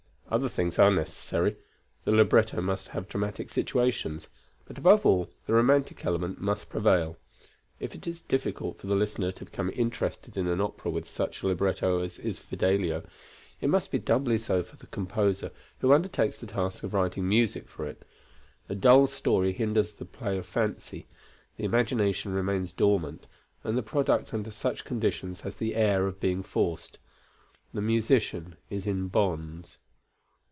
[0.33, 1.57] Other things are necessary;
[2.05, 4.29] the libretto must have dramatic situations;
[4.65, 7.17] but above all, the romantic element must prevail.
[7.81, 11.43] If it is difficult for the listener to become interested in an opera with such
[11.43, 13.03] a libretto as is Fidelio,
[13.59, 15.51] it must be doubly so for the composer
[15.81, 18.07] who undertakes the task of writing music for it.
[18.69, 21.07] A dull story hinders the play of fancy;
[21.57, 23.27] the imagination remains dormant,
[23.65, 26.99] and the product under such conditions has the air of being forced.
[27.73, 29.79] The musician is in bonds.